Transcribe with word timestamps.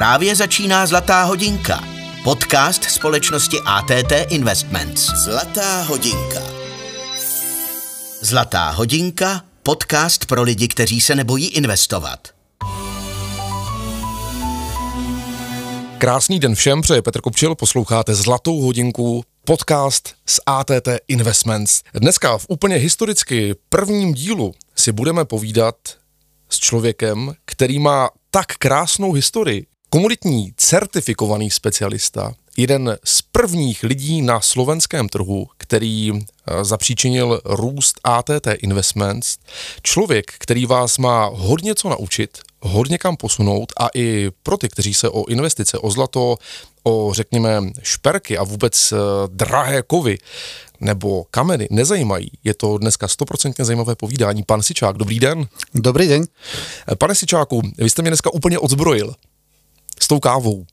Právě 0.00 0.36
začíná 0.36 0.86
Zlatá 0.86 1.22
hodinka. 1.22 1.84
Podcast 2.24 2.84
společnosti 2.84 3.56
ATT 3.66 4.12
Investments. 4.28 5.06
Zlatá 5.24 5.82
hodinka. 5.82 6.40
Zlatá 8.20 8.70
hodinka, 8.70 9.44
podcast 9.62 10.26
pro 10.26 10.42
lidi, 10.42 10.68
kteří 10.68 11.00
se 11.00 11.14
nebojí 11.14 11.48
investovat. 11.48 12.28
Krásný 15.98 16.40
den 16.40 16.54
všem, 16.54 16.80
přeje 16.80 17.02
Petr 17.02 17.20
Kopčil, 17.20 17.54
posloucháte 17.54 18.14
Zlatou 18.14 18.60
hodinku, 18.60 19.24
podcast 19.44 20.14
z 20.26 20.40
ATT 20.46 20.88
Investments. 21.08 21.82
Dneska 21.94 22.38
v 22.38 22.46
úplně 22.48 22.76
historicky 22.76 23.54
prvním 23.68 24.14
dílu 24.14 24.54
si 24.76 24.92
budeme 24.92 25.24
povídat 25.24 25.74
s 26.48 26.58
člověkem, 26.58 27.34
který 27.44 27.78
má 27.78 28.10
tak 28.30 28.46
krásnou 28.46 29.12
historii. 29.12 29.69
Komunitní 29.92 30.52
certifikovaný 30.56 31.50
specialista, 31.50 32.32
jeden 32.56 32.98
z 33.04 33.22
prvních 33.22 33.82
lidí 33.82 34.22
na 34.22 34.40
slovenském 34.40 35.08
trhu, 35.08 35.46
který 35.56 36.12
eh, 36.12 36.64
zapříčinil 36.64 37.40
růst 37.44 38.00
ATT 38.04 38.46
Investments, 38.62 39.36
člověk, 39.82 40.32
který 40.38 40.66
vás 40.66 40.98
má 40.98 41.30
hodně 41.34 41.74
co 41.74 41.88
naučit, 41.88 42.38
hodně 42.60 42.98
kam 42.98 43.16
posunout 43.16 43.72
a 43.80 43.88
i 43.94 44.30
pro 44.42 44.56
ty, 44.56 44.68
kteří 44.68 44.94
se 44.94 45.08
o 45.08 45.24
investice, 45.28 45.78
o 45.78 45.90
zlato, 45.90 46.36
o 46.82 47.10
řekněme 47.14 47.60
šperky 47.82 48.38
a 48.38 48.42
vůbec 48.42 48.92
eh, 48.92 48.96
drahé 49.28 49.82
kovy 49.82 50.18
nebo 50.80 51.24
kameny 51.30 51.68
nezajímají, 51.70 52.30
je 52.44 52.54
to 52.54 52.78
dneska 52.78 53.08
stoprocentně 53.08 53.64
zajímavé 53.64 53.94
povídání. 53.94 54.42
Pan 54.42 54.62
Sičák, 54.62 54.96
dobrý 54.96 55.20
den. 55.20 55.46
Dobrý 55.74 56.08
den. 56.08 56.24
Pane 56.98 57.14
Sičáku, 57.14 57.62
vy 57.78 57.90
jste 57.90 58.02
mě 58.02 58.10
dneska 58.10 58.34
úplně 58.34 58.58
odzbrojil 58.58 59.14
s 60.02 60.08
tou 60.08 60.20
kávou. 60.20 60.66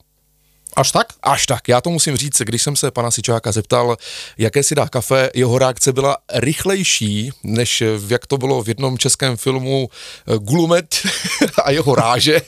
Až 0.77 0.91
tak? 0.91 1.07
Až 1.23 1.45
tak. 1.45 1.67
Já 1.67 1.81
to 1.81 1.89
musím 1.89 2.15
říct, 2.17 2.41
když 2.41 2.61
jsem 2.61 2.75
se 2.75 2.91
pana 2.91 3.11
Sičáka 3.11 3.51
zeptal, 3.51 3.97
jaké 4.37 4.63
si 4.63 4.75
dá 4.75 4.87
kafe, 4.87 5.29
jeho 5.33 5.57
reakce 5.57 5.93
byla 5.93 6.17
rychlejší, 6.33 7.31
než 7.43 7.83
jak 8.07 8.27
to 8.27 8.37
bylo 8.37 8.63
v 8.63 8.67
jednom 8.67 8.97
českém 8.97 9.37
filmu 9.37 9.89
eh, 10.27 10.37
Gulumet 10.37 10.95
a 11.63 11.71
jeho 11.71 11.95
ráže. 11.95 12.41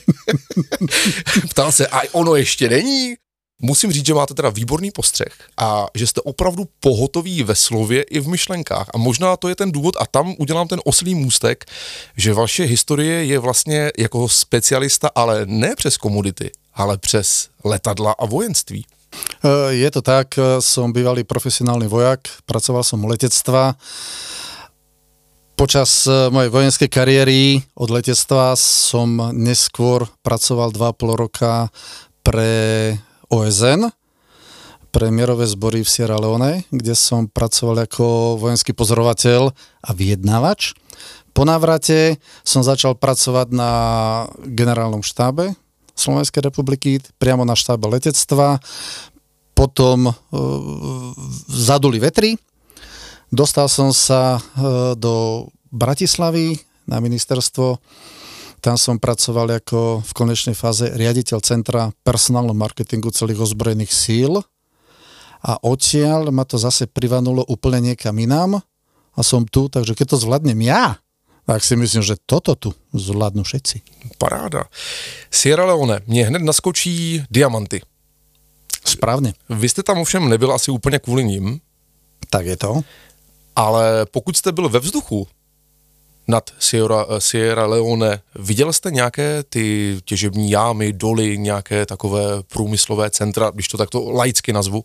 Ptal 1.50 1.72
se, 1.72 1.86
a 1.86 2.00
ono 2.12 2.36
ještě 2.36 2.68
není? 2.68 3.14
Musím 3.62 3.92
říct, 3.92 4.06
že 4.06 4.14
máte 4.14 4.34
teda 4.34 4.48
výborný 4.48 4.90
postřeh 4.90 5.32
a 5.56 5.86
že 5.94 6.06
jste 6.06 6.20
opravdu 6.20 6.64
pohotoví 6.80 7.42
ve 7.42 7.54
slově 7.54 8.02
i 8.02 8.20
v 8.20 8.28
myšlenkách. 8.28 8.90
A 8.94 8.98
možná 8.98 9.36
to 9.36 9.48
je 9.48 9.54
ten 9.54 9.72
důvod, 9.72 9.96
a 10.00 10.06
tam 10.06 10.34
udělám 10.38 10.68
ten 10.68 10.80
oslý 10.84 11.14
můstek, 11.14 11.64
že 12.16 12.34
vaše 12.34 12.64
historie 12.64 13.24
je 13.24 13.38
vlastně 13.38 13.90
jako 13.98 14.28
specialista, 14.28 15.10
ale 15.14 15.42
ne 15.46 15.76
přes 15.76 15.96
komodity, 15.96 16.50
ale 16.80 16.96
přes 16.96 17.52
letadla 17.64 18.16
a 18.16 18.24
vojenství. 18.24 18.84
Eh, 19.44 19.84
je 19.84 19.90
to 19.90 20.00
tak, 20.00 20.38
som 20.64 20.94
bývalý 20.96 21.28
profesionálny 21.28 21.90
vojak, 21.90 22.24
pracoval 22.48 22.80
som 22.80 23.04
u 23.04 23.08
letectva. 23.10 23.76
Počas 25.60 26.08
eh, 26.08 26.32
mojej 26.32 26.48
vojenskej 26.48 26.88
kariéry 26.88 27.60
od 27.76 27.92
letectva 27.92 28.56
som 28.56 29.12
neskôr 29.36 30.08
pracoval 30.24 30.72
2,5 30.72 31.20
roka 31.20 31.68
pre 32.24 32.52
OSN, 33.28 33.92
pre 34.88 35.12
mierové 35.12 35.44
zbory 35.44 35.84
v 35.84 35.92
Sierra 35.92 36.16
Leone, 36.16 36.64
kde 36.72 36.96
som 36.96 37.28
pracoval 37.28 37.84
ako 37.84 38.40
vojenský 38.40 38.72
pozorovateľ 38.72 39.52
a 39.84 39.90
vyjednávač. 39.92 40.72
Po 41.36 41.44
návrate 41.44 42.16
som 42.40 42.64
začal 42.64 42.96
pracovať 42.96 43.52
na 43.52 43.72
generálnom 44.40 45.04
štábe 45.04 45.52
Slovenskej 46.00 46.48
republiky, 46.48 47.04
priamo 47.20 47.44
na 47.44 47.52
štábe 47.52 47.84
letectva. 47.84 48.56
Potom 49.52 50.08
e, 50.08 50.12
zaduli 51.52 52.00
vetry. 52.00 52.40
Dostal 53.28 53.68
som 53.68 53.92
sa 53.92 54.36
e, 54.36 54.40
do 54.96 55.46
Bratislavy 55.68 56.56
na 56.88 56.98
ministerstvo. 56.98 57.78
Tam 58.60 58.76
som 58.76 59.00
pracoval 59.00 59.60
ako 59.60 60.04
v 60.04 60.12
konečnej 60.12 60.56
fáze 60.56 60.88
riaditeľ 60.88 61.38
Centra 61.40 61.92
personálneho 62.04 62.56
marketingu 62.56 63.08
celých 63.12 63.52
ozbrojených 63.52 63.92
síl. 63.92 64.40
A 65.40 65.56
odtiaľ 65.64 66.28
ma 66.28 66.44
to 66.44 66.60
zase 66.60 66.84
privanulo 66.84 67.40
úplne 67.48 67.92
niekam 67.92 68.12
inám 68.20 68.60
a 69.16 69.20
som 69.24 69.48
tu, 69.48 69.72
takže 69.72 69.96
keď 69.96 70.16
to 70.16 70.22
zvládnem 70.24 70.60
ja, 70.68 71.00
tak 71.46 71.64
si 71.64 71.76
myslím, 71.76 72.02
že 72.02 72.14
toto 72.26 72.54
tu 72.54 72.74
zvládnu 72.92 73.42
všetci. 73.42 73.80
Paráda. 74.18 74.64
Sierra 75.30 75.64
Leone, 75.64 76.00
mě 76.06 76.26
hned 76.26 76.42
naskočí 76.42 77.24
diamanty. 77.30 77.80
Správně. 78.84 79.34
Vy 79.48 79.68
jste 79.68 79.82
tam 79.82 79.98
ovšem 79.98 80.28
nebyl 80.28 80.52
asi 80.52 80.70
úplně 80.70 80.98
kvůli 80.98 81.24
ním, 81.24 81.60
Tak 82.30 82.46
je 82.46 82.56
to. 82.56 82.80
ale 83.56 84.06
pokud 84.06 84.36
jste 84.36 84.52
byl 84.52 84.68
ve 84.68 84.78
vzduchu 84.78 85.28
nad 86.30 86.50
Sierra, 86.58 87.06
Sierra 87.18 87.66
Leone, 87.66 88.22
viděl 88.38 88.72
jste 88.72 88.90
nějaké 88.90 89.42
ty 89.42 89.96
těžební 90.04 90.50
jámy, 90.50 90.92
doly, 90.92 91.38
nějaké 91.38 91.86
takové 91.86 92.22
průmyslové 92.52 93.10
centra, 93.10 93.50
když 93.50 93.68
to 93.68 93.76
takto 93.76 94.10
laicky 94.10 94.52
nazvu? 94.52 94.84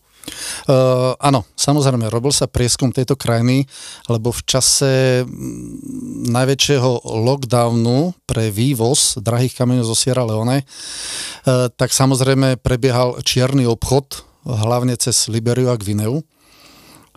Uh, 0.65 1.13
áno, 1.21 1.45
samozrejme, 1.53 2.09
robil 2.09 2.33
sa 2.33 2.49
prieskum 2.49 2.89
tejto 2.89 3.13
krajiny, 3.13 3.69
lebo 4.09 4.33
v 4.33 4.41
čase 4.41 5.21
mm, 5.21 6.33
najväčšieho 6.33 7.05
lockdownu 7.05 8.17
pre 8.25 8.49
vývoz 8.49 9.21
drahých 9.21 9.53
kameňov 9.53 9.85
zo 9.85 9.95
Sierra 9.95 10.25
Leone, 10.25 10.65
uh, 10.65 11.69
tak 11.69 11.93
samozrejme 11.93 12.57
prebiehal 12.57 13.21
čierny 13.21 13.69
obchod, 13.69 14.25
hlavne 14.45 14.97
cez 14.97 15.29
Liberiu 15.29 15.69
a 15.69 15.77
Gvineu. 15.77 16.25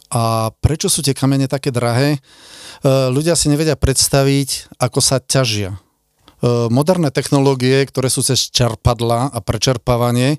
A 0.08 0.48
prečo 0.64 0.88
sú 0.88 1.04
tie 1.04 1.12
kamene 1.12 1.44
také 1.48 1.68
drahé? 1.68 2.20
Uh, 2.80 3.12
ľudia 3.12 3.36
si 3.36 3.52
nevedia 3.52 3.76
predstaviť, 3.76 4.72
ako 4.80 5.00
sa 5.04 5.20
ťažia. 5.20 5.76
Uh, 6.40 6.70
Moderné 6.72 7.12
technológie, 7.12 7.84
ktoré 7.84 8.08
sú 8.08 8.24
cez 8.24 8.48
čerpadla 8.48 9.28
a 9.28 9.38
prečerpávanie, 9.42 10.38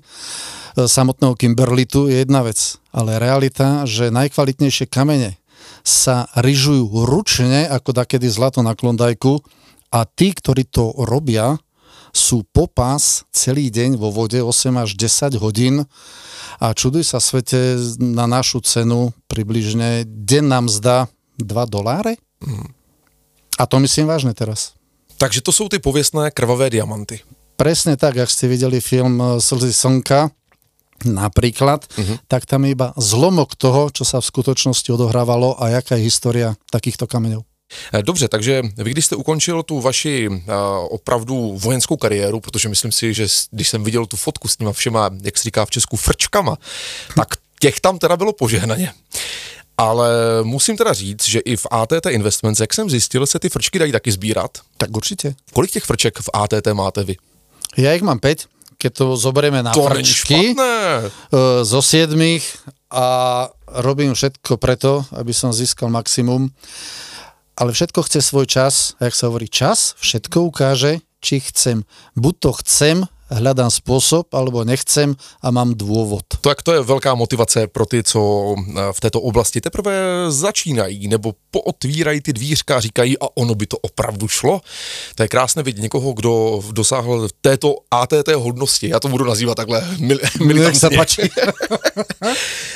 samotného 0.88 1.36
Kimberlitu 1.36 2.08
je 2.08 2.24
jedna 2.24 2.40
vec, 2.40 2.80
ale 2.90 3.20
realita, 3.20 3.84
že 3.84 4.08
najkvalitnejšie 4.08 4.88
kamene 4.88 5.36
sa 5.84 6.28
ryžujú 6.36 7.04
ručne, 7.04 7.68
ako 7.68 7.92
dakedy 7.92 8.28
zlato 8.32 8.64
na 8.64 8.72
klondajku 8.72 9.44
a 9.90 10.06
tí, 10.06 10.32
ktorí 10.32 10.66
to 10.70 10.94
robia, 11.04 11.58
sú 12.10 12.42
popás 12.50 13.24
celý 13.30 13.70
deň 13.70 13.96
vo 13.96 14.10
vode 14.10 14.38
8 14.42 14.76
až 14.76 14.98
10 14.98 15.38
hodín 15.40 15.86
a 16.60 16.66
čuduj 16.74 17.08
sa 17.08 17.22
svete 17.22 17.78
na 17.98 18.28
našu 18.28 18.60
cenu 18.60 19.14
približne 19.30 20.04
denná 20.06 20.60
mzda 20.60 21.08
2 21.38 21.46
doláre. 21.70 22.20
A 23.60 23.68
to 23.68 23.76
myslím 23.80 24.08
vážne 24.08 24.32
teraz. 24.32 24.72
Takže 25.20 25.40
to 25.40 25.52
jsou 25.52 25.68
ty 25.68 25.78
pověstné 25.78 26.30
krvavé 26.30 26.70
diamanty. 26.70 27.20
Presne 27.60 28.00
tak, 28.00 28.16
ak 28.16 28.32
ste 28.32 28.48
videli 28.48 28.80
film 28.80 29.20
eh, 29.20 29.36
Slzy 29.36 29.68
slnka, 29.76 30.32
napríklad, 31.04 31.84
uh-huh. 31.84 32.16
tak 32.24 32.48
tam 32.48 32.64
je 32.64 32.72
iba 32.72 32.96
zlomok 32.96 33.52
toho, 33.52 33.92
čo 33.92 34.08
sa 34.08 34.24
v 34.24 34.28
skutočnosti 34.32 34.88
odohrávalo 34.88 35.60
a 35.60 35.80
jaká 35.80 36.00
je 36.00 36.08
história 36.08 36.48
takýchto 36.72 37.04
kameňov. 37.04 37.49
Eh, 37.92 38.02
Dobře, 38.02 38.28
takže 38.28 38.62
vy 38.76 38.90
když 38.90 39.06
jste 39.06 39.16
ukončil 39.16 39.62
tu 39.62 39.80
vaši 39.80 40.28
uh, 40.28 40.36
opravdu 40.90 41.58
vojenskou 41.58 41.96
kariéru, 41.96 42.40
protože 42.40 42.68
myslím 42.68 42.92
si, 42.92 43.14
že 43.14 43.26
když 43.50 43.68
jsem 43.68 43.84
viděl 43.84 44.06
tu 44.06 44.16
fotku 44.16 44.48
s 44.48 44.56
těma 44.56 44.72
všema, 44.72 45.10
jak 45.22 45.38
se 45.38 45.42
říká 45.42 45.64
v 45.64 45.70
Česku, 45.70 45.96
frčkama, 45.96 46.56
tak 47.16 47.28
těch 47.60 47.80
tam 47.80 47.98
teda 47.98 48.16
bylo 48.16 48.32
požehnaně. 48.32 48.92
Ale 49.78 50.10
musím 50.42 50.76
teda 50.76 50.92
říct, 50.92 51.28
že 51.28 51.38
i 51.40 51.56
v 51.56 51.66
ATT 51.70 52.06
Investments, 52.08 52.60
jak 52.60 52.74
jsem 52.74 52.90
zjistil, 52.90 53.26
se 53.26 53.38
ty 53.38 53.48
frčky 53.48 53.78
dají 53.78 53.92
taky 53.92 54.12
sbírat. 54.12 54.58
Tak 54.76 54.96
určite. 54.96 55.34
Kolik 55.52 55.70
těch 55.70 55.84
frček 55.84 56.18
v 56.18 56.28
ATT 56.32 56.66
máte 56.72 57.04
vy? 57.04 57.16
Ja 57.78 57.94
ich 57.94 58.02
mám 58.02 58.18
5, 58.18 58.50
keď 58.74 58.90
to 58.90 59.06
zoberieme 59.14 59.62
na 59.62 59.70
To 59.70 59.86
frčky 59.86 60.58
eh, 60.58 61.06
zo 61.62 61.80
siedmých 61.84 62.42
a 62.90 63.46
robím 63.78 64.10
všetko 64.18 64.58
preto, 64.58 65.06
aby 65.14 65.30
som 65.30 65.54
získal 65.54 65.86
maximum. 65.86 66.50
Ale 67.60 67.76
všetko 67.76 68.08
chce 68.08 68.24
svoj 68.24 68.48
čas. 68.48 68.96
A 68.96 69.12
jak 69.12 69.14
sa 69.14 69.28
hovorí 69.28 69.44
čas, 69.44 69.92
všetko 70.00 70.48
ukáže, 70.48 71.04
či 71.20 71.44
chcem. 71.44 71.84
Buď 72.16 72.34
to 72.40 72.50
chcem, 72.64 72.96
hľadám 73.30 73.68
spôsob, 73.68 74.32
alebo 74.34 74.64
nechcem 74.64 75.14
a 75.44 75.48
mám 75.52 75.76
dôvod. 75.76 76.24
Tak 76.40 76.62
to 76.64 76.72
je 76.72 76.80
velká 76.80 77.14
motivace 77.14 77.66
pro 77.66 77.86
ty, 77.86 78.02
co 78.02 78.20
eh, 78.56 78.92
v 78.92 79.00
této 79.00 79.20
oblasti 79.20 79.60
teprve 79.60 79.92
začínají 80.28 81.08
nebo 81.08 81.34
pootvírají 81.50 82.20
ty 82.20 82.32
dvířka 82.32 82.76
a 82.76 82.80
říkají, 82.80 83.18
a 83.18 83.28
ono 83.36 83.54
by 83.54 83.66
to 83.66 83.76
opravdu 83.78 84.28
šlo. 84.28 84.60
To 85.14 85.22
je 85.22 85.28
krásné 85.28 85.62
vidět 85.62 85.82
někoho, 85.82 86.12
kdo 86.12 86.60
dosáhl 86.72 87.28
této 87.40 87.74
ATT 87.90 88.28
hodnosti. 88.34 88.88
Já 88.88 89.00
to 89.00 89.08
budu 89.08 89.24
nazývat 89.24 89.54
takhle 89.54 89.84
mil, 89.98 90.18
sa 90.18 90.44
militantně. 90.44 90.96
páči. 90.96 91.22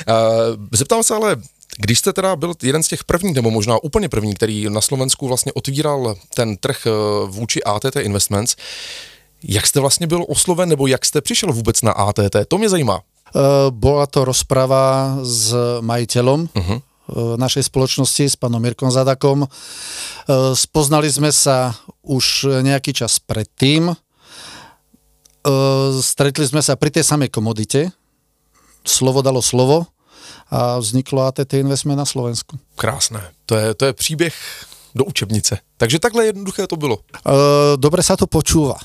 Eh, 0.07 0.77
Zeptám 0.77 1.03
se 1.03 1.15
ale, 1.15 1.35
když 1.77 1.99
jste 1.99 2.13
teda 2.13 2.35
byl 2.35 2.53
jeden 2.63 2.83
z 2.83 2.87
těch 2.87 3.03
prvních, 3.03 3.35
nebo 3.35 3.51
možná 3.51 3.83
úplně 3.83 4.09
první, 4.09 4.33
který 4.33 4.69
na 4.69 4.81
Slovensku 4.81 5.27
vlastně 5.27 5.53
otvíral 5.53 6.15
ten 6.35 6.57
trh 6.57 6.87
eh, 6.87 6.91
vůči 7.27 7.63
ATT 7.63 7.95
Investments, 7.95 8.55
Jak 9.47 9.67
jste 9.67 9.79
vlastně 9.79 10.07
byl 10.07 10.25
osloven, 10.27 10.69
nebo 10.69 10.87
jak 10.87 11.05
jste 11.05 11.21
přišel 11.21 11.53
vůbec 11.53 11.81
na 11.81 11.91
ATT? 11.91 12.35
To 12.47 12.57
mě 12.57 12.69
zajímá. 12.69 13.01
Uh, 13.35 13.41
bola 13.69 14.07
to 14.07 14.25
rozprava 14.25 15.17
s 15.19 15.51
majiteľom 15.83 16.47
uh-huh. 16.47 16.79
našej 17.35 17.67
spoločnosti, 17.67 18.31
s 18.31 18.39
pánom 18.39 18.63
Mirkom 18.63 18.87
Zadakom. 18.87 19.43
Spoznali 20.55 21.11
sme 21.11 21.35
sa 21.35 21.75
už 21.99 22.47
nejaký 22.63 22.95
čas 22.95 23.19
predtým. 23.19 23.91
Uh, 23.91 25.99
stretli 25.99 26.47
sme 26.47 26.63
sa 26.63 26.79
pri 26.79 26.95
tej 26.95 27.03
samej 27.03 27.27
komodite. 27.27 27.91
Slovo 28.87 29.19
dalo 29.19 29.43
slovo 29.43 29.83
a 30.51 30.79
vzniklo 30.79 31.25
ATT 31.25 31.53
Investment 31.53 31.97
na 31.97 32.05
Slovensku. 32.05 32.57
Krásné. 32.75 33.21
To 33.45 33.55
je, 33.55 33.73
to 33.73 33.85
je 33.85 33.93
příběh 33.93 34.35
do 34.95 35.05
učebnice. 35.05 35.57
Takže 35.77 35.99
takhle 35.99 36.25
jednoduché 36.25 36.67
to 36.67 36.75
bylo. 36.75 36.97
Uh, 36.97 37.75
dobre 37.75 38.03
sa 38.03 38.15
to 38.15 38.27
počúva. 38.31 38.79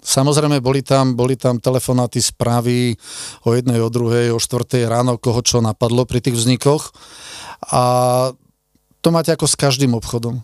Samozrejme, 0.00 0.64
boli 0.64 0.80
tam, 0.80 1.12
boli 1.12 1.36
tam 1.36 1.60
telefonáty, 1.60 2.22
správy 2.22 2.96
o 3.44 3.52
jednej, 3.52 3.84
o 3.84 3.92
druhej, 3.92 4.32
o 4.32 4.40
štvrtej 4.40 4.88
ráno, 4.88 5.20
koho 5.20 5.44
čo 5.44 5.60
napadlo 5.60 6.08
pri 6.08 6.24
tých 6.24 6.40
vznikoch. 6.40 6.94
A 7.68 7.82
to 9.04 9.08
máte 9.12 9.28
ako 9.28 9.44
s 9.44 9.60
každým 9.60 9.92
obchodom. 9.92 10.40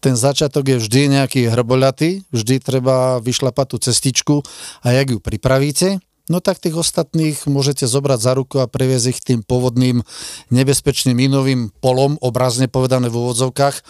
Ten 0.00 0.16
začiatok 0.16 0.64
je 0.74 0.76
vždy 0.80 1.20
nejaký 1.20 1.52
hrboľatý, 1.52 2.24
vždy 2.32 2.54
treba 2.58 3.20
vyšlapať 3.20 3.66
tú 3.68 3.76
cestičku 3.78 4.34
a 4.82 4.96
jak 4.96 5.12
ju 5.12 5.18
pripravíte, 5.20 6.00
no 6.30 6.38
tak 6.38 6.62
tých 6.62 6.78
ostatných 6.78 7.50
môžete 7.50 7.90
zobrať 7.90 8.18
za 8.22 8.32
ruku 8.38 8.62
a 8.62 8.70
previesť 8.70 9.06
ich 9.10 9.20
tým 9.20 9.42
pôvodným 9.42 10.06
nebezpečným 10.54 11.18
minovým 11.18 11.74
polom, 11.82 12.14
obrazne 12.22 12.70
povedané 12.70 13.10
v 13.10 13.18
úvodzovkách, 13.18 13.82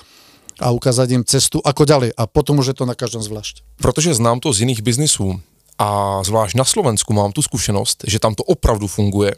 a 0.61 0.77
ukázať 0.77 1.09
im 1.17 1.25
cestu, 1.25 1.59
ako 1.65 1.89
ďalej. 1.89 2.11
A 2.21 2.29
potom 2.29 2.61
už 2.61 2.73
je 2.73 2.77
to 2.77 2.85
na 2.85 2.93
každom 2.93 3.25
zvlášť. 3.25 3.65
Protože 3.81 4.15
znám 4.15 4.45
to 4.45 4.53
z 4.53 4.61
jiných 4.61 4.85
biznisů 4.85 5.41
a 5.81 6.21
zvlášť 6.21 6.55
na 6.61 6.65
Slovensku 6.69 7.13
mám 7.17 7.33
tu 7.33 7.41
zkušenost, 7.43 8.05
že 8.05 8.21
tam 8.21 8.37
to 8.37 8.45
opravdu 8.45 8.87
funguje. 8.87 9.33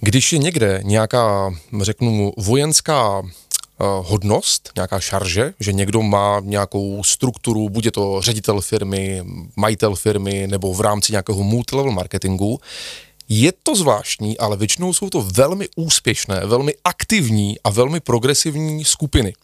Když 0.00 0.32
je 0.32 0.38
někde 0.38 0.80
nějaká, 0.84 1.50
řeknu, 1.82 2.32
vojenská 2.38 3.22
hodnost, 3.80 4.70
nějaká 4.76 5.00
šarže, 5.00 5.54
že 5.60 5.72
někdo 5.72 6.02
má 6.02 6.40
nějakou 6.44 7.04
strukturu, 7.04 7.68
buď 7.68 7.84
je 7.84 7.92
to 7.92 8.20
ředitel 8.20 8.60
firmy, 8.60 9.22
majitel 9.56 9.96
firmy 9.96 10.46
nebo 10.46 10.74
v 10.74 10.80
rámci 10.80 11.12
nějakého 11.12 11.42
multilevel 11.42 11.92
marketingu, 11.92 12.60
je 13.32 13.52
to 13.62 13.76
zvláštní, 13.76 14.38
ale 14.38 14.56
většinou 14.56 14.92
jsou 14.92 15.10
to 15.10 15.22
velmi 15.22 15.68
úspěšné, 15.76 16.40
velmi 16.46 16.74
aktivní 16.84 17.56
a 17.64 17.70
velmi 17.70 18.00
progresivní 18.00 18.84
skupiny. 18.84 19.34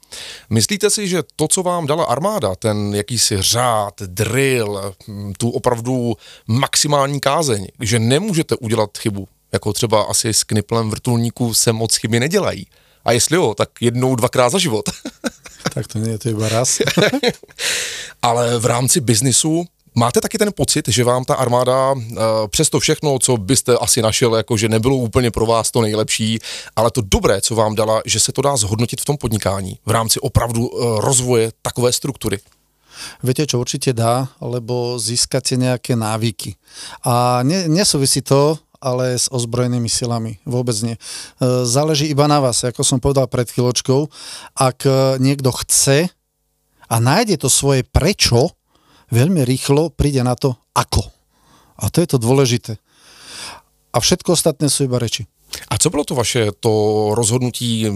Myslíte 0.50 0.90
si, 0.90 1.08
že 1.08 1.22
to, 1.36 1.48
co 1.48 1.62
vám 1.62 1.86
dala 1.86 2.04
armáda, 2.04 2.54
ten 2.54 2.94
jakýsi 2.94 3.42
řád, 3.42 4.02
drill, 4.02 4.94
hm, 5.08 5.32
tu 5.38 5.50
opravdu 5.50 6.16
maximální 6.46 7.20
kázeň, 7.20 7.66
že 7.80 7.98
nemůžete 7.98 8.56
udělat 8.56 8.98
chybu, 8.98 9.28
jako 9.52 9.72
třeba 9.72 10.02
asi 10.02 10.28
s 10.28 10.44
kniplem 10.44 10.90
vrtulníků 10.90 11.54
se 11.54 11.72
moc 11.72 11.96
chyby 11.96 12.20
nedělají. 12.20 12.66
A 13.06 13.12
jestli 13.12 13.37
jo, 13.37 13.55
tak 13.55 13.70
jednou, 13.81 14.17
dvakrát 14.17 14.50
za 14.50 14.58
život. 14.58 14.85
tak 15.75 15.87
to 15.87 15.99
je 15.99 16.19
to 16.19 16.29
iba 16.29 16.49
raz. 16.49 16.82
Ale 18.23 18.58
v 18.58 18.67
rámci 18.67 19.00
biznisu 19.00 19.64
Máte 19.99 20.20
taky 20.20 20.38
ten 20.38 20.53
pocit, 20.53 20.88
že 20.88 21.05
vám 21.05 21.25
ta 21.25 21.35
armáda 21.35 21.93
uh, 21.93 22.03
přes 22.50 22.70
to 22.70 22.81
všechno, 22.81 23.19
co 23.19 23.37
byste 23.37 23.79
asi 23.79 24.03
našel, 24.03 24.37
jako 24.37 24.56
že 24.56 24.69
nebylo 24.69 24.97
úplně 24.97 25.31
pro 25.31 25.47
vás 25.47 25.70
to 25.70 25.81
nejlepší, 25.81 26.38
ale 26.76 26.91
to 26.91 27.00
dobré, 27.00 27.41
co 27.41 27.55
vám 27.55 27.75
dala, 27.75 28.03
že 28.05 28.20
se 28.20 28.32
to 28.32 28.43
dá 28.43 28.56
zhodnotit 28.56 29.00
v 29.00 29.05
tom 29.05 29.17
podnikání 29.17 29.79
v 29.87 29.91
rámci 29.91 30.20
opravdu 30.20 30.69
uh, 30.69 31.00
rozvoje 31.00 31.53
takové 31.62 31.93
struktury? 31.93 32.38
Viete, 33.23 33.44
čo 33.44 33.61
určite 33.61 33.93
dá, 33.93 34.29
lebo 34.41 34.97
získate 34.97 35.56
nejaké 35.61 35.93
návyky. 35.97 36.56
A 37.05 37.44
ne, 37.44 37.69
nesúvisí 37.69 38.25
to 38.25 38.56
ale 38.81 39.17
s 39.17 39.31
ozbrojenými 39.31 39.88
silami. 39.90 40.38
Vôbec 40.44 40.76
nie. 40.84 40.96
E, 40.96 41.00
záleží 41.64 42.08
iba 42.11 42.26
na 42.26 42.40
vás, 42.43 42.64
ako 42.64 42.82
som 42.82 42.99
povedal 42.99 43.28
pred 43.31 43.49
chvíľočkou. 43.49 44.08
Ak 44.56 44.88
niekto 45.20 45.52
chce 45.52 46.11
a 46.87 46.96
nájde 47.02 47.43
to 47.43 47.49
svoje 47.50 47.82
prečo, 47.82 48.55
veľmi 49.11 49.43
rýchlo 49.43 49.90
príde 49.90 50.23
na 50.23 50.34
to, 50.38 50.55
ako. 50.75 51.02
A 51.76 51.93
to 51.93 52.00
je 52.00 52.08
to 52.08 52.19
dôležité. 52.19 52.78
A 53.93 53.96
všetko 54.00 54.37
ostatné 54.37 54.69
sú 54.69 54.84
iba 54.84 55.00
reči. 55.00 55.29
A 55.69 55.79
co 55.79 55.91
bylo 55.91 56.05
to 56.05 56.14
vaše 56.14 56.49
to 56.61 57.11
rozhodnutí 57.14 57.87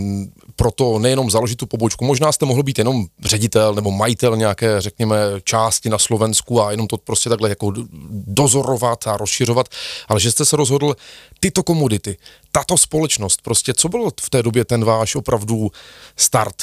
pro 0.57 0.71
to 0.71 0.99
nejenom 0.99 1.31
založit 1.31 1.57
tu 1.57 1.67
pobočku? 1.67 2.05
Možná 2.05 2.33
jste 2.33 2.47
mohl 2.47 2.63
být 2.63 2.79
jenom 2.79 3.07
ředitel 3.25 3.75
nebo 3.75 3.91
majitel 3.91 4.37
nějaké, 4.37 4.81
řekněme, 4.81 5.17
části 5.45 5.89
na 5.89 5.99
Slovensku 5.99 6.63
a 6.63 6.71
jenom 6.71 6.87
to 6.87 6.97
prostě 6.97 7.29
takhle 7.29 7.49
jako 7.49 7.73
dozorovat 8.11 9.07
a 9.07 9.17
rozšiřovat, 9.17 9.69
ale 10.09 10.21
že 10.21 10.33
jste 10.33 10.45
se 10.45 10.57
rozhodl 10.57 10.97
tyto 11.41 11.63
komodity, 11.63 12.17
tato 12.53 12.79
společnost, 12.79 13.43
prostě 13.43 13.75
co 13.75 13.89
bylo 13.89 14.11
v 14.21 14.31
té 14.31 14.43
době 14.43 14.65
ten 14.65 14.85
váš 14.85 15.15
opravdu 15.15 15.71
start, 16.17 16.57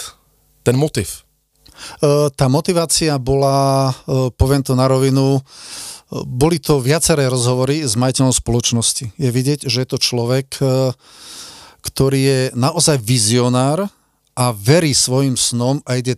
ten 0.64 0.78
motiv? 0.78 1.28
E, 2.04 2.30
tá 2.34 2.48
motivácia 2.50 3.18
bola, 3.18 3.92
e, 3.94 4.32
poviem 4.34 4.64
to 4.64 4.76
na 4.76 4.88
rovinu, 4.88 5.42
boli 6.12 6.58
to 6.58 6.80
viaceré 6.80 7.28
rozhovory 7.28 7.84
s 7.84 8.00
majiteľom 8.00 8.32
spoločnosti. 8.32 9.12
Je 9.20 9.30
vidieť, 9.30 9.68
že 9.68 9.84
je 9.84 9.90
to 9.90 10.00
človek, 10.00 10.48
ktorý 11.84 12.20
je 12.20 12.42
naozaj 12.56 12.96
vizionár 13.04 13.92
a 14.38 14.46
verí 14.56 14.96
svojim 14.96 15.36
snom 15.36 15.84
a 15.84 16.00
ide 16.00 16.16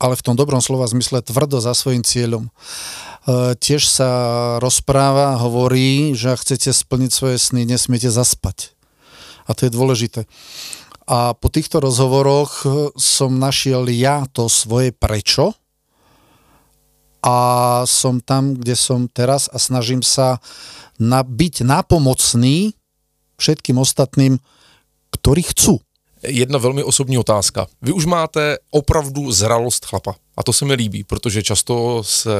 ale 0.00 0.16
v 0.16 0.24
tom 0.24 0.32
dobrom 0.32 0.64
slova 0.64 0.88
zmysle 0.88 1.20
tvrdo 1.20 1.60
za 1.60 1.76
svojim 1.76 2.00
cieľom. 2.00 2.48
Tiež 3.60 3.84
sa 3.84 4.10
rozpráva, 4.56 5.36
hovorí, 5.36 6.16
že 6.16 6.32
ak 6.32 6.40
chcete 6.40 6.72
splniť 6.72 7.10
svoje 7.12 7.36
sny, 7.36 7.68
nesmiete 7.68 8.08
zaspať. 8.08 8.72
A 9.44 9.52
to 9.52 9.68
je 9.68 9.76
dôležité. 9.76 10.24
A 11.04 11.36
po 11.36 11.52
týchto 11.52 11.84
rozhovoroch 11.84 12.64
eh, 12.64 12.70
som 12.96 13.36
našiel 13.36 13.90
ja 13.92 14.24
to 14.30 14.48
svoje 14.48 14.94
prečo 14.94 15.58
a 17.20 17.36
som 17.84 18.20
tam, 18.20 18.56
kde 18.56 18.76
som 18.76 19.08
teraz 19.08 19.46
a 19.52 19.60
snažím 19.60 20.00
sa 20.00 20.40
na, 20.96 21.20
byť 21.24 21.64
nápomocný 21.64 22.72
všetkým 23.40 23.76
ostatným, 23.80 24.36
ktorí 25.12 25.42
chcú 25.52 25.80
Jedna 26.20 26.58
velmi 26.60 26.84
osobní 26.84 27.18
otázka. 27.18 27.66
Vy 27.82 27.92
už 27.96 28.04
máte 28.04 28.60
opravdu 28.70 29.32
zralost 29.32 29.88
chlapa. 29.88 30.20
A 30.40 30.42
to 30.42 30.52
se 30.52 30.64
mi 30.64 30.74
líbí, 30.74 31.04
protože 31.04 31.42
často 31.42 32.04
se 32.04 32.30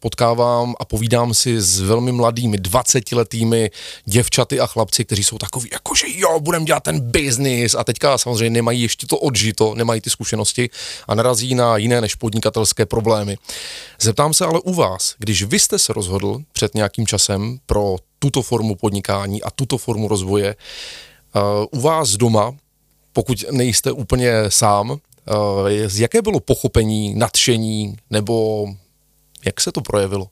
potkávám 0.00 0.74
a 0.80 0.84
povídám 0.84 1.34
si 1.34 1.60
s 1.60 1.80
velmi 1.80 2.12
mladými, 2.12 2.58
20-letými 2.58 3.70
děvčaty 4.04 4.60
a 4.60 4.66
chlapci, 4.66 5.04
kteří 5.04 5.24
jsou 5.24 5.38
takový, 5.38 5.68
jakože 5.72 6.06
jo, 6.08 6.40
budeme 6.40 6.64
dělat 6.64 6.82
ten 6.82 7.00
biznis 7.00 7.74
a 7.74 7.84
teďka 7.84 8.18
samozřejmě 8.18 8.50
nemají 8.50 8.82
ještě 8.82 9.06
to 9.06 9.18
odžito, 9.18 9.74
nemají 9.74 10.00
ty 10.00 10.10
zkušenosti 10.10 10.70
a 11.08 11.14
narazí 11.14 11.54
na 11.54 11.76
jiné 11.76 12.00
než 12.00 12.14
podnikatelské 12.14 12.86
problémy. 12.86 13.36
Zeptám 14.00 14.34
se 14.34 14.44
ale 14.44 14.60
u 14.60 14.74
vás, 14.74 15.14
když 15.18 15.42
vy 15.42 15.58
jste 15.58 15.78
se 15.78 15.92
rozhodl 15.92 16.40
před 16.52 16.74
nějakým 16.74 17.06
časem 17.06 17.58
pro 17.66 17.96
tuto 18.18 18.42
formu 18.42 18.74
podnikání 18.74 19.42
a 19.42 19.50
tuto 19.50 19.78
formu 19.78 20.08
rozvoje, 20.08 20.56
uh, 21.34 21.42
u 21.70 21.80
vás 21.80 22.10
doma 22.10 22.52
pokud 23.12 23.44
nejste 23.50 23.92
úplně 23.92 24.32
sám, 24.48 24.98
eh, 25.26 25.88
jaké 25.94 26.22
bylo 26.22 26.40
pochopení, 26.40 27.14
nadšení, 27.14 27.96
nebo 28.10 28.66
jak 29.44 29.60
se 29.60 29.72
to 29.72 29.80
projevilo? 29.80 30.28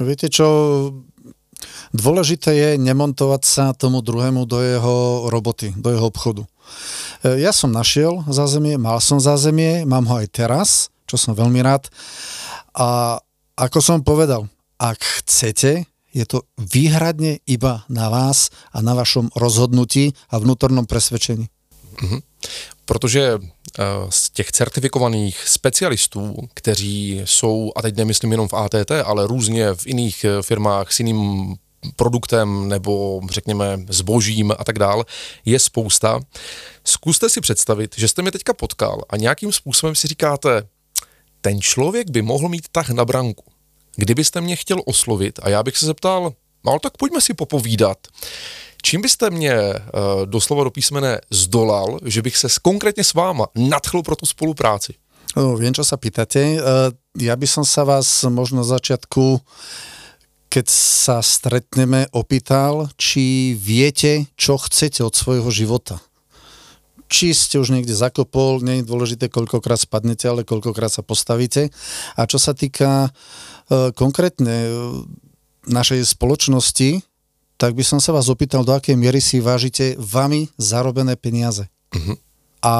Viete 0.00 0.28
čo, 0.28 0.46
dôležité 1.94 2.52
je 2.52 2.70
nemontovať 2.76 3.42
sa 3.44 3.64
tomu 3.72 4.02
druhému 4.02 4.44
do 4.44 4.60
jeho 4.60 5.28
roboty, 5.30 5.72
do 5.76 5.92
jeho 5.92 6.06
obchodu. 6.08 6.42
Eh, 7.24 7.40
ja 7.40 7.52
som 7.52 7.72
našiel 7.72 8.24
zázemie, 8.28 8.76
mal 8.76 9.00
som 9.00 9.20
zázemie, 9.20 9.84
mám 9.84 10.04
ho 10.08 10.20
aj 10.20 10.28
teraz, 10.32 10.68
čo 11.06 11.16
som 11.20 11.36
veľmi 11.36 11.60
rád. 11.60 11.88
A 12.72 13.20
ako 13.56 13.78
som 13.84 14.00
povedal, 14.00 14.48
ak 14.80 14.98
chcete, 15.22 15.86
je 16.12 16.24
to 16.28 16.44
výhradne 16.60 17.40
iba 17.48 17.88
na 17.88 18.12
vás 18.12 18.52
a 18.72 18.84
na 18.84 18.92
vašom 18.92 19.32
rozhodnutí 19.32 20.12
a 20.28 20.36
vnútornom 20.36 20.84
presvedčení. 20.84 21.48
Mm-hmm. 21.48 22.20
Protože 22.84 23.34
uh, 23.34 23.44
z 24.10 24.30
těch 24.30 24.52
certifikovaných 24.52 25.48
specialistů, 25.48 26.36
kteří 26.54 27.22
jsou, 27.24 27.72
a 27.76 27.82
teď 27.82 27.96
nemyslím 27.96 28.32
jenom 28.32 28.48
v 28.48 28.54
ATT, 28.54 28.90
ale 29.04 29.26
různě 29.26 29.74
v 29.74 29.86
jiných 29.86 30.24
eh, 30.24 30.42
firmách 30.42 30.92
s 30.92 30.98
jiným 30.98 31.54
produktem 31.96 32.68
nebo 32.68 33.20
řekněme 33.30 33.78
zbožím 33.88 34.52
a 34.58 34.64
tak 34.64 34.78
dál, 34.78 35.04
je 35.44 35.58
spousta. 35.58 36.20
Zkuste 36.84 37.28
si 37.28 37.40
představit, 37.40 37.94
že 37.98 38.08
jste 38.08 38.22
mě 38.22 38.30
teďka 38.30 38.52
potkal 38.52 39.02
a 39.10 39.16
nějakým 39.16 39.52
způsobem 39.52 39.94
si 39.94 40.08
říkáte, 40.08 40.62
ten 41.40 41.60
člověk 41.60 42.10
by 42.10 42.22
mohl 42.22 42.48
mít 42.48 42.64
tak 42.72 42.88
na 42.88 43.04
branku. 43.04 43.44
Kdybyste 43.96 44.40
mě 44.40 44.56
chtěl 44.56 44.82
oslovit 44.86 45.38
a 45.42 45.48
já 45.48 45.62
bych 45.62 45.76
se 45.76 45.86
zeptal, 45.86 46.32
no 46.64 46.78
tak 46.78 46.96
pojďme 46.96 47.20
si 47.20 47.34
popovídat. 47.34 47.98
Čím 48.82 49.02
byste 49.02 49.30
mě 49.30 49.54
uh, 49.54 50.26
doslova 50.26 50.64
do 50.64 50.70
písmene 50.70 51.20
zdolal, 51.30 51.98
že 52.04 52.22
bych 52.22 52.36
se 52.36 52.48
konkrétně 52.62 53.04
s 53.04 53.14
váma 53.14 53.46
nadchl 53.54 54.02
pro 54.02 54.16
tu 54.16 54.26
spolupráci? 54.26 54.94
No, 55.36 55.56
viem, 55.56 55.72
čo 55.72 55.80
sa 55.80 55.96
pýtate. 55.96 56.60
Uh, 56.60 56.92
ja 57.16 57.32
by 57.40 57.48
som 57.48 57.64
sa 57.64 57.88
vás 57.88 58.28
možno 58.28 58.60
na 58.60 58.68
začiatku, 58.68 59.40
keď 60.52 60.66
sa 60.68 61.24
stretneme, 61.24 62.12
opýtal, 62.12 62.92
či 63.00 63.56
viete, 63.56 64.28
čo 64.36 64.60
chcete 64.60 65.00
od 65.00 65.16
svojho 65.16 65.48
života. 65.48 66.04
Či 67.08 67.32
ste 67.32 67.56
už 67.56 67.72
niekde 67.72 67.96
zakopol, 67.96 68.60
nie 68.60 68.84
je 68.84 68.88
dôležité, 68.88 69.32
koľkokrát 69.32 69.80
spadnete, 69.80 70.28
ale 70.28 70.44
koľkokrát 70.44 70.92
sa 70.92 71.00
postavíte. 71.00 71.72
A 72.20 72.28
čo 72.28 72.36
sa 72.36 72.52
týka 72.52 73.08
e, 73.08 73.92
konkrétne 73.96 74.56
e, 74.64 74.72
našej 75.72 76.04
spoločnosti, 76.04 77.00
tak 77.62 77.78
by 77.78 77.86
som 77.86 78.02
sa 78.02 78.10
vás 78.10 78.26
opýtal, 78.26 78.66
do 78.66 78.74
akej 78.74 78.98
miery 78.98 79.22
si 79.22 79.38
vážite 79.38 79.94
vami 79.94 80.50
zarobené 80.58 81.14
peniaze. 81.14 81.70
Uh-huh. 81.94 82.18
A 82.58 82.74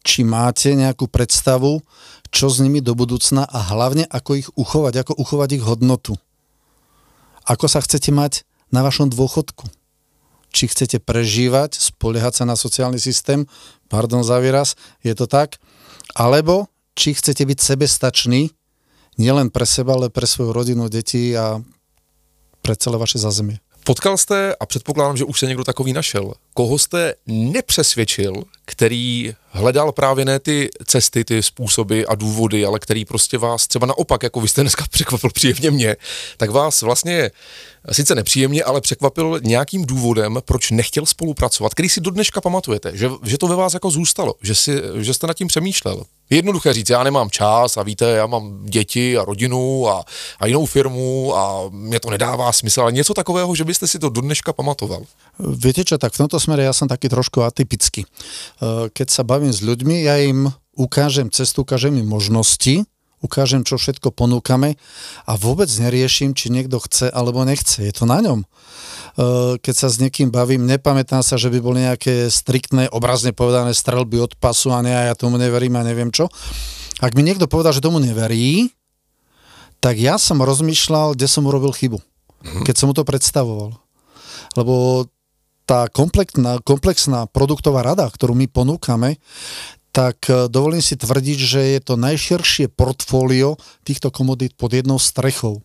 či 0.00 0.24
máte 0.24 0.72
nejakú 0.72 1.12
predstavu, 1.12 1.84
čo 2.32 2.48
s 2.48 2.56
nimi 2.64 2.80
do 2.80 2.96
budúcna 2.96 3.44
a 3.44 3.60
hlavne 3.68 4.08
ako 4.08 4.30
ich 4.40 4.48
uchovať, 4.56 5.04
ako 5.04 5.12
uchovať 5.12 5.60
ich 5.60 5.64
hodnotu. 5.68 6.16
Ako 7.44 7.68
sa 7.68 7.84
chcete 7.84 8.08
mať 8.08 8.48
na 8.72 8.80
vašom 8.80 9.12
dôchodku. 9.12 9.68
Či 10.56 10.72
chcete 10.72 11.04
prežívať, 11.04 11.76
spoliehať 11.76 12.40
sa 12.40 12.44
na 12.48 12.56
sociálny 12.56 12.96
systém, 12.96 13.44
pardon 13.92 14.24
za 14.24 14.40
výraz, 14.40 14.72
je 15.04 15.12
to 15.12 15.28
tak, 15.28 15.60
alebo 16.16 16.72
či 16.96 17.12
chcete 17.12 17.44
byť 17.44 17.58
sebestační, 17.60 18.56
nielen 19.20 19.52
pre 19.52 19.68
seba, 19.68 20.00
ale 20.00 20.08
pre 20.08 20.24
svoju 20.24 20.56
rodinu, 20.56 20.88
deti 20.88 21.36
a 21.36 21.60
pre 22.64 22.72
celé 22.72 22.96
vaše 22.96 23.20
zázemie. 23.20 23.60
Potkal 23.88 24.16
jste, 24.16 24.54
a 24.60 24.66
předpokládám, 24.66 25.16
že 25.16 25.24
už 25.24 25.40
se 25.40 25.46
někdo 25.46 25.64
takový 25.64 25.92
našel, 25.92 26.32
koho 26.54 26.78
jste 26.78 27.14
nepřesvědčil, 27.26 28.32
který 28.64 29.34
hledal 29.58 29.92
právě 29.92 30.24
ne 30.24 30.38
ty 30.38 30.70
cesty, 30.86 31.24
ty 31.24 31.42
způsoby 31.42 32.02
a 32.08 32.14
důvody, 32.14 32.64
ale 32.64 32.78
který 32.78 33.04
prostě 33.04 33.38
vás 33.38 33.66
třeba 33.66 33.86
naopak, 33.86 34.22
jako 34.22 34.40
vy 34.40 34.48
jste 34.48 34.60
dneska 34.60 34.84
překvapil 34.90 35.30
příjemně 35.30 35.70
mě, 35.70 35.96
tak 36.36 36.50
vás 36.50 36.82
vlastně 36.82 37.30
sice 37.92 38.14
nepříjemně, 38.14 38.64
ale 38.64 38.80
překvapil 38.80 39.40
nějakým 39.42 39.86
důvodem, 39.86 40.38
proč 40.44 40.70
nechtěl 40.70 41.06
spolupracovat, 41.06 41.74
který 41.74 41.88
si 41.88 42.00
do 42.00 42.10
dneška 42.10 42.40
pamatujete, 42.40 42.96
že, 42.96 43.10
že 43.22 43.38
to 43.38 43.46
ve 43.46 43.56
vás 43.56 43.74
jako 43.74 43.90
zůstalo, 43.90 44.34
že, 44.42 44.54
si, 44.54 44.82
že 44.96 45.14
jste 45.14 45.26
nad 45.26 45.34
tím 45.34 45.48
přemýšlel. 45.48 46.04
Jednoduché 46.30 46.72
říct, 46.72 46.90
já 46.90 47.02
nemám 47.02 47.30
čas 47.30 47.76
a 47.76 47.82
víte, 47.82 48.04
já 48.04 48.26
mám 48.26 48.66
děti 48.66 49.18
a 49.18 49.24
rodinu 49.24 49.88
a, 49.88 50.04
a 50.40 50.46
jinou 50.46 50.66
firmu 50.66 51.36
a 51.36 51.68
mě 51.70 52.00
to 52.00 52.10
nedává 52.10 52.52
smysl, 52.52 52.80
ale 52.80 52.92
něco 52.92 53.14
takového, 53.14 53.54
že 53.54 53.64
byste 53.64 53.86
si 53.86 53.98
to 53.98 54.08
do 54.08 54.20
dneška 54.20 54.52
pamatoval. 54.52 55.02
Viete 55.38 55.86
čo, 55.86 56.02
tak 56.02 56.18
v 56.18 56.26
tomto 56.26 56.42
smere 56.42 56.66
ja 56.66 56.74
som 56.74 56.90
taký 56.90 57.06
trošku 57.06 57.46
atypický. 57.46 58.02
Keď 58.90 59.06
sa 59.06 59.22
bavím 59.22 59.47
s 59.50 59.64
ľuďmi, 59.64 60.04
ja 60.06 60.20
im 60.22 60.52
ukážem 60.78 61.28
cestu, 61.32 61.66
ukážem 61.66 61.98
im 61.98 62.06
možnosti, 62.06 62.86
ukážem, 63.18 63.66
čo 63.66 63.74
všetko 63.74 64.14
ponúkame 64.14 64.78
a 65.26 65.34
vôbec 65.34 65.66
neriešim, 65.66 66.38
či 66.38 66.54
niekto 66.54 66.78
chce 66.78 67.10
alebo 67.10 67.42
nechce. 67.42 67.82
Je 67.82 67.90
to 67.90 68.06
na 68.06 68.22
ňom. 68.22 68.46
Keď 69.58 69.74
sa 69.74 69.90
s 69.90 69.98
niekým 69.98 70.30
bavím, 70.30 70.62
nepamätám 70.70 71.26
sa, 71.26 71.34
že 71.34 71.50
by 71.50 71.58
boli 71.58 71.82
nejaké 71.82 72.30
striktné, 72.30 72.86
obrazne 72.94 73.34
povedané 73.34 73.74
strelby 73.74 74.22
od 74.22 74.38
pasu 74.38 74.70
a 74.70 74.78
ne, 74.78 74.94
a 74.94 75.10
ja 75.10 75.14
tomu 75.18 75.34
neverím 75.34 75.74
a 75.74 75.82
neviem 75.82 76.14
čo. 76.14 76.30
Ak 77.02 77.18
mi 77.18 77.26
niekto 77.26 77.50
povedal, 77.50 77.74
že 77.74 77.82
tomu 77.82 77.98
neverí, 77.98 78.70
tak 79.82 79.98
ja 79.98 80.18
som 80.18 80.42
rozmýšľal, 80.42 81.14
kde 81.14 81.26
som 81.26 81.46
urobil 81.46 81.74
chybu, 81.74 81.98
mhm. 81.98 82.62
keď 82.62 82.74
som 82.78 82.86
mu 82.90 82.94
to 82.94 83.02
predstavoval. 83.02 83.74
Lebo 84.54 85.06
tá 85.68 85.84
komplexná, 85.92 86.64
komplexná 86.64 87.28
produktová 87.28 87.84
rada, 87.84 88.08
ktorú 88.08 88.32
my 88.32 88.48
ponúkame, 88.48 89.20
tak 89.92 90.24
e, 90.32 90.48
dovolím 90.48 90.80
si 90.80 90.96
tvrdiť, 90.96 91.38
že 91.44 91.60
je 91.76 91.80
to 91.84 92.00
najširšie 92.00 92.72
portfólio 92.72 93.60
týchto 93.84 94.08
komodít 94.08 94.56
pod 94.56 94.72
jednou 94.72 94.96
strechou. 94.96 95.60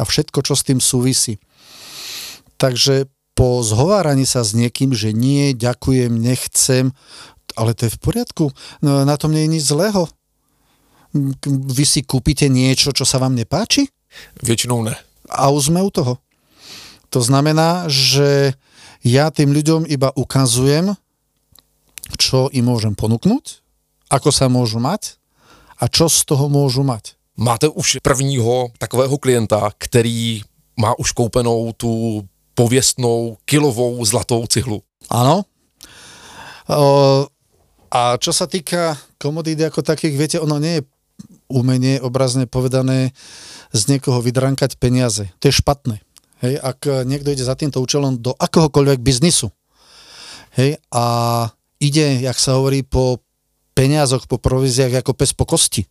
A 0.00 0.08
všetko, 0.08 0.40
čo 0.40 0.56
s 0.56 0.64
tým 0.64 0.80
súvisí. 0.80 1.36
Takže 2.56 3.12
po 3.36 3.60
zhováraní 3.60 4.24
sa 4.24 4.40
s 4.40 4.56
niekým, 4.56 4.96
že 4.96 5.12
nie, 5.12 5.52
ďakujem, 5.52 6.16
nechcem, 6.16 6.96
ale 7.60 7.76
to 7.76 7.88
je 7.88 7.94
v 7.96 8.00
poriadku. 8.00 8.44
No, 8.80 9.04
na 9.04 9.16
tom 9.20 9.36
nie 9.36 9.44
je 9.44 9.52
nič 9.60 9.64
zlého. 9.68 10.08
Vy 11.48 11.84
si 11.84 12.00
kúpite 12.00 12.48
niečo, 12.48 12.96
čo 12.96 13.04
sa 13.04 13.20
vám 13.20 13.36
nepáči? 13.36 13.92
Většinou 14.40 14.80
ne. 14.80 14.96
A 15.28 15.52
už 15.52 15.68
sme 15.68 15.84
u 15.84 15.90
toho. 15.92 16.16
To 17.10 17.20
znamená, 17.20 17.90
že 17.90 18.54
ja 19.00 19.32
tým 19.32 19.52
ľuďom 19.52 19.88
iba 19.88 20.12
ukazujem, 20.12 20.92
čo 22.18 22.52
im 22.52 22.68
môžem 22.68 22.92
ponúknuť, 22.92 23.64
ako 24.10 24.28
sa 24.34 24.50
môžu 24.50 24.82
mať 24.82 25.16
a 25.80 25.88
čo 25.88 26.10
z 26.10 26.26
toho 26.28 26.50
môžu 26.52 26.84
mať. 26.84 27.16
Máte 27.40 27.68
už 27.68 28.04
prvního 28.04 28.68
takového 28.78 29.18
klienta, 29.18 29.70
který 29.78 30.42
má 30.76 30.98
už 30.98 31.12
koupenou 31.12 31.72
tu 31.72 32.22
pověstnou 32.54 33.36
kilovou 33.44 34.04
zlatou 34.04 34.46
cihlu. 34.46 34.82
Áno. 35.08 35.48
A 37.90 38.20
čo 38.20 38.30
sa 38.30 38.46
týka 38.46 39.00
komodít 39.18 39.64
ako 39.64 39.82
takých, 39.82 40.14
viete, 40.14 40.36
ono 40.38 40.60
nie 40.60 40.78
je 40.78 40.86
umenie 41.50 41.98
obrazne 41.98 42.46
povedané 42.46 43.10
z 43.72 43.82
niekoho 43.90 44.22
vydrankať 44.22 44.76
peniaze. 44.76 45.32
To 45.42 45.48
je 45.48 45.58
špatné. 45.58 45.98
Hej, 46.40 46.56
ak 46.56 47.04
niekto 47.04 47.28
ide 47.32 47.44
za 47.44 47.52
týmto 47.52 47.84
účelom 47.84 48.16
do 48.16 48.32
akohokoľvek 48.32 48.98
biznisu, 49.04 49.52
hej, 50.56 50.80
a 50.88 51.04
ide, 51.80 52.24
jak 52.24 52.36
sa 52.40 52.56
hovorí, 52.56 52.80
po 52.80 53.20
peniazoch, 53.80 54.28
po 54.28 54.36
províziách 54.36 55.00
ako 55.00 55.12
pes 55.16 55.32
po 55.32 55.48
kosti. 55.48 55.88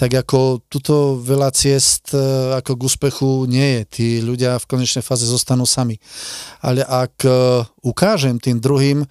Tak 0.00 0.24
ako 0.24 0.64
tuto 0.72 1.20
veľa 1.20 1.52
ciest 1.52 2.16
e, 2.16 2.20
ako 2.56 2.80
k 2.80 2.84
úspechu 2.86 3.30
nie 3.44 3.68
je. 3.76 3.82
Tí 3.84 4.06
ľudia 4.24 4.56
v 4.56 4.68
konečnej 4.70 5.04
fáze 5.04 5.28
zostanú 5.28 5.68
sami. 5.68 6.00
Ale 6.64 6.80
ak 6.80 7.14
e, 7.26 7.30
ukážem 7.84 8.40
tým 8.40 8.62
druhým, 8.62 9.04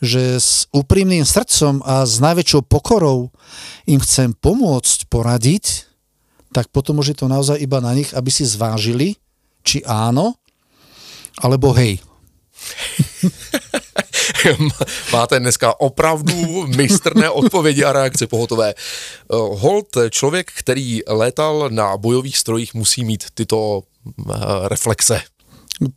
že 0.00 0.40
s 0.40 0.64
úprimným 0.72 1.28
srdcom 1.28 1.84
a 1.84 2.08
s 2.08 2.16
najväčšou 2.24 2.64
pokorou 2.64 3.28
im 3.84 4.00
chcem 4.00 4.32
pomôcť, 4.32 5.12
poradiť, 5.12 5.84
tak 6.56 6.72
potom 6.72 7.04
už 7.04 7.12
je 7.12 7.16
to 7.20 7.28
naozaj 7.28 7.60
iba 7.60 7.84
na 7.84 7.92
nich, 7.92 8.16
aby 8.16 8.32
si 8.32 8.48
zvážili, 8.48 9.20
či 9.64 9.84
áno, 9.84 10.34
alebo 11.40 11.72
hej. 11.72 12.00
Máte 15.12 15.40
dneska 15.40 15.80
opravdu 15.80 16.66
mistrné 16.76 17.30
odpovědi 17.30 17.84
a 17.84 17.92
reakce 17.92 18.26
pohotové. 18.26 18.74
Eh, 18.74 18.76
Holt, 19.32 19.96
člověk, 20.10 20.52
který 20.52 21.00
létal 21.08 21.68
na 21.70 21.96
bojových 21.96 22.38
strojích, 22.38 22.74
musí 22.74 23.04
mít 23.04 23.24
tyto 23.34 23.82
eh, 23.82 24.34
reflexe. 24.68 25.20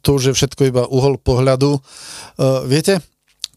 To 0.01 0.13
už 0.13 0.23
je 0.23 0.33
všetko 0.33 0.61
iba 0.63 0.87
uhol 0.87 1.19
pohľadu. 1.19 1.75
Eh, 1.75 2.43
viete, 2.67 3.03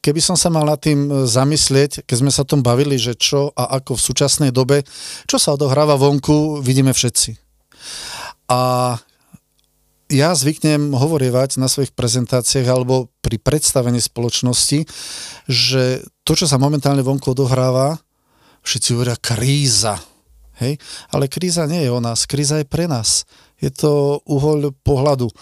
keby 0.02 0.18
som 0.22 0.34
sa 0.34 0.50
mal 0.50 0.66
nad 0.66 0.78
tým 0.82 1.26
zamyslieť, 1.26 2.02
keď 2.06 2.16
sme 2.18 2.30
sa 2.34 2.42
tom 2.46 2.62
bavili, 2.62 2.98
že 2.98 3.14
čo 3.14 3.54
a 3.54 3.78
ako 3.78 3.94
v 3.94 4.04
súčasnej 4.10 4.50
dobe, 4.50 4.82
čo 5.26 5.38
sa 5.38 5.54
odohráva 5.54 5.94
vonku, 5.98 6.62
vidíme 6.62 6.90
všetci. 6.94 7.34
A 8.50 8.94
ja 10.06 10.30
zvyknem 10.34 10.94
hovorievať 10.94 11.58
na 11.58 11.66
svojich 11.66 11.90
prezentáciách 11.90 12.66
alebo 12.66 13.10
pri 13.22 13.42
predstavení 13.42 13.98
spoločnosti, 13.98 14.86
že 15.50 16.06
to, 16.22 16.32
čo 16.38 16.46
sa 16.46 16.62
momentálne 16.62 17.02
vonku 17.02 17.34
odohráva, 17.34 17.98
všetci 18.62 18.88
hovoria 18.94 19.18
kríza. 19.18 19.98
Hej? 20.62 20.78
Ale 21.10 21.26
kríza 21.26 21.66
nie 21.66 21.86
je 21.86 21.90
o 21.90 22.02
nás, 22.02 22.26
kríza 22.26 22.62
je 22.62 22.66
pre 22.66 22.86
nás. 22.86 23.26
Je 23.58 23.70
to 23.72 24.22
uhol 24.28 24.70
pohľadu. 24.84 25.26
E, 25.26 25.34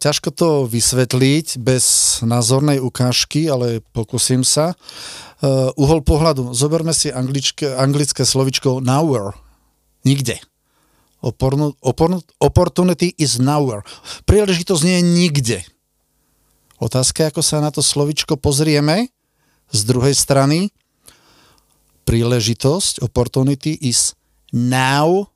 ťažko 0.00 0.32
to 0.32 0.48
vysvetliť 0.66 1.60
bez 1.60 2.18
názornej 2.24 2.80
ukážky, 2.80 3.50
ale 3.52 3.84
pokúsim 3.92 4.46
sa. 4.46 4.72
E, 4.72 4.76
uhol 5.76 6.00
pohľadu. 6.02 6.56
Zoberme 6.56 6.96
si 6.96 7.12
angličke, 7.12 7.68
anglické 7.74 8.24
slovičko 8.24 8.80
nowhere. 8.80 9.36
Nikde 10.02 10.51
Opportunity 11.22 13.14
is 13.14 13.38
nowhere. 13.38 13.86
Príležitosť 14.26 14.82
nie 14.82 14.96
je 14.98 15.04
nikde. 15.06 15.58
Otázka, 16.82 17.30
ako 17.30 17.46
sa 17.46 17.62
na 17.62 17.70
to 17.70 17.78
slovičko 17.78 18.34
pozrieme. 18.34 19.06
Z 19.70 19.86
druhej 19.86 20.12
strany, 20.18 20.74
príležitosť, 22.04 23.06
opportunity 23.06 23.78
is 23.78 24.18
now 24.50 25.30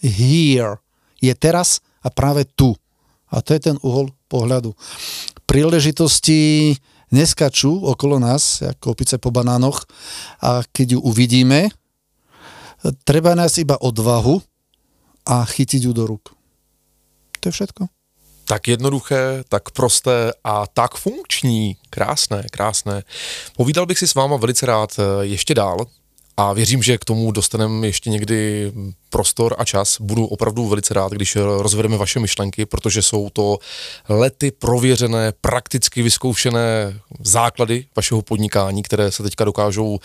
here. 0.00 0.80
Je 1.18 1.34
teraz 1.36 1.82
a 2.00 2.08
práve 2.08 2.48
tu. 2.48 2.72
A 3.28 3.44
to 3.44 3.52
je 3.52 3.60
ten 3.60 3.76
uhol 3.84 4.14
pohľadu. 4.30 4.72
Príležitosti 5.44 6.72
neskačú 7.10 7.84
okolo 7.90 8.22
nás, 8.22 8.62
ako 8.62 8.94
opice 8.94 9.18
po 9.18 9.34
banánoch 9.34 9.84
a 10.38 10.62
keď 10.70 10.96
ju 10.96 11.00
uvidíme, 11.02 11.68
treba 13.04 13.34
nás 13.34 13.58
iba 13.58 13.76
odvahu, 13.76 14.40
a 15.30 15.46
chytiť 15.46 15.86
ju 15.86 15.92
do 15.94 16.06
ruk. 16.10 16.34
To 17.40 17.48
je 17.48 17.52
všetko. 17.52 17.86
Tak 18.50 18.68
jednoduché, 18.68 19.46
tak 19.48 19.70
prosté 19.70 20.34
a 20.44 20.66
tak 20.66 20.98
funkční. 20.98 21.76
Krásné, 21.90 22.50
krásné. 22.50 23.02
Povídal 23.56 23.86
bych 23.86 23.98
si 23.98 24.06
s 24.10 24.14
váma 24.14 24.36
velice 24.36 24.66
rád 24.66 24.98
eh, 24.98 25.02
ještě 25.26 25.54
dál, 25.54 25.86
a 26.40 26.52
věřím, 26.52 26.82
že 26.82 26.98
k 26.98 27.04
tomu 27.04 27.32
dostaneme 27.32 27.86
ještě 27.86 28.10
někdy 28.10 28.72
prostor 29.10 29.54
a 29.58 29.64
čas. 29.64 30.00
Budu 30.00 30.26
opravdu 30.26 30.68
velice 30.68 30.94
rád, 30.94 31.12
když 31.12 31.36
rozvedeme 31.36 31.96
vaše 31.96 32.20
myšlenky, 32.20 32.66
protože 32.66 33.02
jsou 33.02 33.30
to 33.30 33.58
lety 34.08 34.50
prověřené, 34.50 35.32
prakticky 35.40 36.02
vyzkoušené 36.02 37.00
základy 37.20 37.86
vašeho 37.96 38.22
podnikání, 38.22 38.82
které 38.82 39.12
se 39.12 39.22
teďka 39.22 39.44
dokážou 39.44 39.98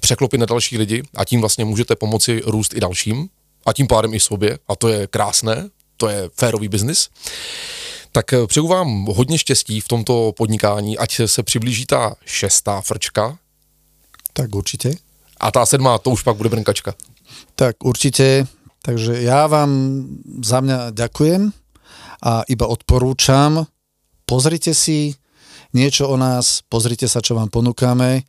překlopit 0.00 0.40
na 0.40 0.46
další 0.46 0.78
lidi 0.78 1.02
a 1.16 1.24
tím 1.24 1.40
vlastně 1.40 1.64
můžete 1.64 1.96
pomoci 1.96 2.42
růst 2.44 2.74
i 2.74 2.80
dalším 2.80 3.28
a 3.66 3.72
tím 3.72 3.86
pádem 3.86 4.14
i 4.14 4.20
sobě 4.20 4.58
a 4.68 4.76
to 4.76 4.88
je 4.88 5.06
krásné, 5.06 5.68
to 5.96 6.08
je 6.08 6.30
férový 6.34 6.68
biznis. 6.68 7.08
Tak 8.12 8.32
eh, 8.32 8.46
přeju 8.46 8.66
vám 8.66 9.04
hodně 9.04 9.38
štěstí 9.38 9.80
v 9.80 9.88
tomto 9.88 10.32
podnikání, 10.36 10.98
ať 10.98 11.20
se 11.26 11.42
přiblíží 11.42 11.86
ta 11.86 12.14
šestá 12.24 12.80
frčka. 12.80 13.38
Tak 14.32 14.54
určitě. 14.54 14.94
A 15.40 15.50
ta 15.50 15.66
sedmá, 15.66 15.98
to 15.98 16.10
už 16.10 16.22
pak 16.22 16.36
bude 16.36 16.48
brnkačka. 16.48 16.94
Tak 17.54 17.76
určitě. 17.84 18.46
Takže 18.82 19.22
já 19.22 19.46
vám 19.46 20.04
za 20.44 20.60
mě 20.60 20.74
ďakujem 20.90 21.52
a 22.22 22.42
iba 22.48 22.66
odporúčam, 22.66 23.66
pozrite 24.24 24.74
si 24.74 25.16
niečo 25.72 26.08
o 26.08 26.16
nás, 26.16 26.60
pozrite 26.68 27.08
sa, 27.08 27.20
čo 27.20 27.34
vám 27.34 27.48
ponúkame 27.48 28.24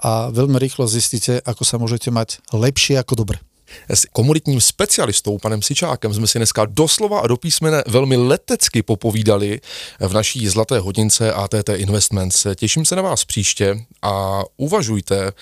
a 0.00 0.28
veľmi 0.28 0.60
rýchlo 0.60 0.84
zistíte, 0.88 1.40
ako 1.44 1.64
sa 1.64 1.76
môžete 1.80 2.12
mať 2.12 2.40
lepšie 2.52 3.00
ako 3.00 3.24
dobre. 3.24 3.40
S 3.88 4.04
komoditním 4.12 4.60
specialistou, 4.60 5.38
panem 5.38 5.62
Sičákem, 5.62 6.14
jsme 6.14 6.26
si 6.26 6.38
dneska 6.38 6.64
doslova 6.64 7.20
a 7.20 7.26
do 7.26 7.36
písmene 7.36 7.82
velmi 7.86 8.16
letecky 8.16 8.82
popovídali 8.82 9.60
v 10.00 10.12
naší 10.12 10.48
zlaté 10.48 10.78
hodince 10.78 11.32
ATT 11.32 11.68
Investments. 11.74 12.46
Těším 12.54 12.84
se 12.84 12.96
na 12.96 13.02
vás 13.02 13.24
příště 13.24 13.84
a 14.02 14.42
uvažujte, 14.56 15.32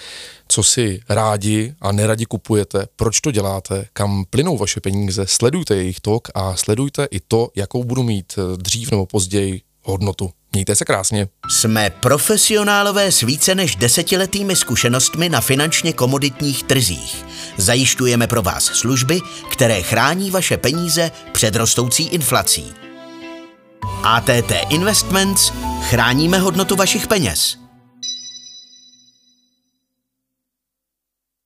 co 0.49 0.63
si 0.63 1.01
rádi 1.09 1.75
a 1.81 1.93
neradi 1.93 2.27
kupujete, 2.27 2.89
proč 2.97 3.21
to 3.21 3.31
děláte, 3.31 3.87
kam 3.93 4.25
plynou 4.31 4.59
vaše 4.59 4.81
peníze, 4.81 5.27
sledujte 5.27 5.77
jejich 5.77 6.01
tok 6.01 6.29
a 6.35 6.57
sledujte 6.57 7.09
i 7.11 7.21
to, 7.21 7.51
jakou 7.57 7.85
budu 7.85 8.03
mít 8.03 8.39
dřív 8.57 8.91
nebo 8.91 9.07
později 9.07 9.61
hodnotu. 9.83 10.31
Mějte 10.53 10.77
se 10.77 10.85
krásně. 10.85 11.29
Jsme 11.51 11.91
profesionálové 11.91 13.13
s 13.13 13.21
více 13.21 13.55
než 13.55 13.77
desetiletými 13.77 14.57
zkušenostmi 14.57 15.29
na 15.29 15.41
finančně 15.41 15.93
komoditních 15.93 16.63
trzích. 16.63 17.25
Zajišťujeme 17.57 18.27
pro 18.27 18.43
vás 18.43 18.65
služby, 18.65 19.21
které 19.51 19.83
chrání 19.83 20.31
vaše 20.31 20.57
peníze 20.57 21.11
před 21.33 21.57
rostoucí 21.57 22.07
inflací. 22.07 22.73
ATT 24.03 24.53
Investments 24.69 25.53
chráníme 25.83 26.39
hodnotu 26.39 26.77
vašich 26.77 27.07
peněz. 27.07 27.68